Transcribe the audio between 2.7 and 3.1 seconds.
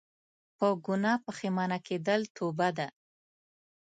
ده